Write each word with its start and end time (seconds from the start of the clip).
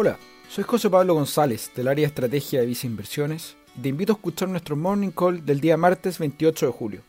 Hola, 0.00 0.16
soy 0.48 0.62
José 0.62 0.88
Pablo 0.88 1.14
González 1.14 1.72
del 1.74 1.88
área 1.88 2.02
de 2.02 2.06
estrategia 2.06 2.60
de 2.60 2.66
Visa 2.66 2.86
Inversiones 2.86 3.56
y 3.76 3.80
te 3.80 3.88
invito 3.88 4.12
a 4.12 4.14
escuchar 4.14 4.48
nuestro 4.48 4.76
Morning 4.76 5.10
Call 5.10 5.44
del 5.44 5.58
día 5.60 5.76
martes 5.76 6.20
28 6.20 6.66
de 6.66 6.72
julio. 6.72 7.02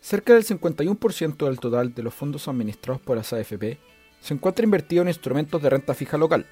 Cerca 0.00 0.34
del 0.34 0.46
51% 0.46 1.46
del 1.46 1.58
total 1.58 1.92
de 1.92 2.04
los 2.04 2.14
fondos 2.14 2.46
administrados 2.46 3.02
por 3.02 3.16
las 3.16 3.32
AFP 3.32 3.80
se 4.20 4.34
encuentra 4.34 4.64
invertido 4.64 5.02
en 5.02 5.08
instrumentos 5.08 5.60
de 5.60 5.68
renta 5.68 5.92
fija 5.94 6.16
local. 6.16 6.46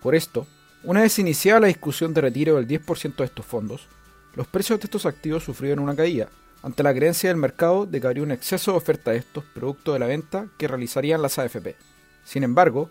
Por 0.00 0.14
esto, 0.14 0.46
una 0.84 1.02
vez 1.02 1.18
iniciada 1.18 1.60
la 1.60 1.66
discusión 1.66 2.14
de 2.14 2.22
retiro 2.22 2.56
del 2.56 2.66
10% 2.66 3.16
de 3.16 3.24
estos 3.24 3.44
fondos, 3.44 3.88
los 4.36 4.46
precios 4.46 4.80
de 4.80 4.84
estos 4.86 5.04
activos 5.04 5.44
sufrieron 5.44 5.84
una 5.84 5.94
caída, 5.94 6.30
ante 6.62 6.82
la 6.82 6.94
creencia 6.94 7.28
del 7.28 7.36
mercado 7.36 7.84
de 7.84 8.00
que 8.00 8.06
habría 8.06 8.22
un 8.22 8.32
exceso 8.32 8.70
de 8.70 8.78
oferta 8.78 9.10
de 9.10 9.18
estos 9.18 9.44
producto 9.44 9.92
de 9.92 9.98
la 9.98 10.06
venta 10.06 10.46
que 10.56 10.66
realizarían 10.66 11.20
las 11.20 11.38
AFP. 11.38 11.76
Sin 12.24 12.42
embargo, 12.42 12.88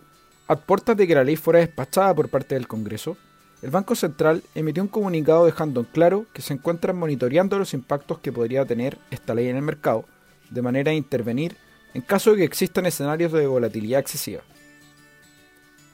a 0.50 0.56
puertas 0.56 0.96
de 0.96 1.06
que 1.06 1.14
la 1.14 1.22
ley 1.22 1.36
fuera 1.36 1.60
despachada 1.60 2.12
por 2.12 2.28
parte 2.28 2.56
del 2.56 2.66
Congreso, 2.66 3.16
el 3.62 3.70
Banco 3.70 3.94
Central 3.94 4.42
emitió 4.56 4.82
un 4.82 4.88
comunicado 4.88 5.46
dejando 5.46 5.78
en 5.78 5.86
claro 5.86 6.26
que 6.32 6.42
se 6.42 6.52
encuentran 6.52 6.98
monitoreando 6.98 7.56
los 7.56 7.72
impactos 7.72 8.18
que 8.18 8.32
podría 8.32 8.64
tener 8.64 8.98
esta 9.12 9.32
ley 9.32 9.46
en 9.46 9.54
el 9.54 9.62
mercado, 9.62 10.06
de 10.50 10.60
manera 10.60 10.90
a 10.90 10.94
intervenir 10.94 11.56
en 11.94 12.02
caso 12.02 12.32
de 12.32 12.38
que 12.38 12.44
existan 12.44 12.84
escenarios 12.84 13.30
de 13.30 13.46
volatilidad 13.46 14.00
excesiva. 14.00 14.42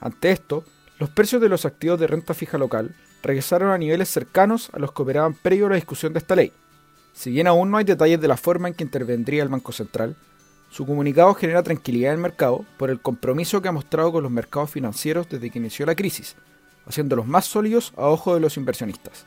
Ante 0.01 0.31
esto, 0.31 0.65
los 0.99 1.11
precios 1.11 1.43
de 1.43 1.51
los 1.51 1.67
activos 1.67 2.01
de 2.01 2.07
renta 2.07 2.33
fija 2.33 2.57
local 2.57 2.97
regresaron 3.23 3.71
a 3.73 3.77
niveles 3.77 4.09
cercanos 4.09 4.71
a 4.73 4.79
los 4.79 4.91
que 4.91 5.03
operaban 5.03 5.35
previo 5.35 5.67
a 5.67 5.69
la 5.69 5.77
discusión 5.77 6.15
de 6.15 6.21
esta 6.21 6.35
ley. 6.35 6.51
Si 7.13 7.31
bien 7.31 7.47
aún 7.47 7.71
no 7.71 7.77
hay 7.77 7.85
detalles 7.85 8.23
de 8.23 8.29
la 8.29 8.39
forma 8.39 8.69
en 8.69 8.75
que 8.75 8.85
intervendría 8.85 9.43
el 9.43 9.51
Banco 9.51 9.73
Central, 9.73 10.17
su 10.77 10.85
comunicado 10.85 11.33
genera 11.33 11.63
tranquilidad 11.63 12.13
en 12.13 12.19
el 12.19 12.23
mercado 12.23 12.67
por 12.77 12.91
el 12.91 13.01
compromiso 13.01 13.63
que 13.63 13.69
ha 13.69 13.73
mostrado 13.73 14.13
con 14.13 14.23
los 14.23 14.31
mercados 14.31 14.71
financieros 14.71 15.27
desde 15.27 15.49
que 15.49 15.59
inició 15.59 15.87
la 15.87 15.95
crisis, 15.95 16.37
haciéndolos 16.85 17.27
más 17.27 17.47
sólidos 17.47 17.95
a 17.97 18.09
ojo 18.09 18.35
de 18.35 18.41
los 18.41 18.59
inversionistas. 18.59 19.25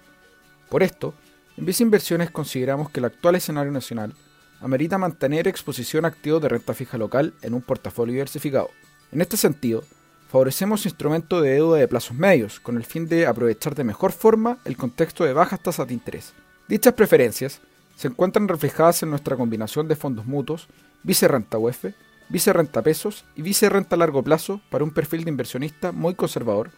Por 0.69 0.83
esto, 0.83 1.15
en 1.57 1.65
Visa 1.65 1.81
Inversiones 1.81 2.29
consideramos 2.29 2.91
que 2.91 2.99
el 2.99 3.07
actual 3.07 3.33
escenario 3.33 3.71
nacional 3.71 4.13
amerita 4.61 4.99
mantener 4.99 5.47
exposición 5.47 6.05
a 6.05 6.09
activos 6.09 6.39
de 6.39 6.49
renta 6.49 6.75
fija 6.75 6.99
local 6.99 7.33
en 7.41 7.55
un 7.55 7.63
portafolio 7.63 8.13
diversificado. 8.13 8.69
En 9.11 9.19
este 9.21 9.35
sentido, 9.35 9.83
favorecemos 10.27 10.85
instrumentos 10.85 11.41
de 11.41 11.53
deuda 11.53 11.79
de 11.79 11.87
plazos 11.87 12.15
medios, 12.15 12.59
con 12.59 12.77
el 12.77 12.85
fin 12.85 13.07
de 13.07 13.25
aprovechar 13.25 13.73
de 13.73 13.83
mejor 13.83 14.11
forma 14.11 14.59
el 14.65 14.77
contexto 14.77 15.23
de 15.23 15.33
bajas 15.33 15.63
tasas 15.63 15.87
de 15.87 15.95
interés. 15.95 16.31
Dichas 16.67 16.93
preferencias 16.93 17.59
se 17.95 18.07
encuentran 18.07 18.47
reflejadas 18.47 19.02
en 19.02 19.09
nuestra 19.09 19.35
combinación 19.35 19.87
de 19.87 19.95
fondos 19.95 20.27
mutuos 20.27 20.67
Vice 21.03 21.28
Renta 21.28 21.58
UF, 21.58 21.86
Vice 22.30 22.53
Renta 22.53 22.81
Pesos 22.81 23.25
y 23.36 23.42
Vice 23.42 23.69
Renta 23.69 23.95
Largo 23.95 24.23
Plazo 24.23 24.61
para 24.69 24.83
un 24.83 24.92
perfil 24.92 25.23
de 25.23 25.31
inversionista 25.31 25.92
muy 25.92 26.16
conservador, 26.16 26.72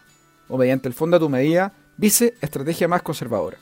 o 0.48 0.58
mediante 0.58 0.88
el 0.88 0.94
fondo 0.94 1.16
a 1.16 1.20
tu 1.20 1.28
medida 1.28 1.72
Vice 1.96 2.34
Estrategia 2.40 2.88
más 2.88 3.02
conservadora. 3.02 3.58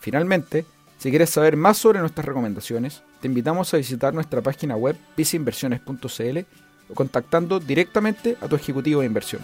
Finalmente, 0.00 0.64
si 0.98 1.10
quieres 1.10 1.30
saber 1.30 1.56
más 1.56 1.76
sobre 1.76 2.00
nuestras 2.00 2.26
recomendaciones, 2.26 3.02
te 3.20 3.28
invitamos 3.28 3.72
a 3.72 3.76
visitar 3.76 4.14
nuestra 4.14 4.40
página 4.42 4.76
web 4.76 4.96
viceinversiones.cl 5.16 6.38
o 6.88 6.94
contactando 6.94 7.60
directamente 7.60 8.36
a 8.40 8.48
tu 8.48 8.56
ejecutivo 8.56 9.00
de 9.00 9.06
inversión. 9.06 9.42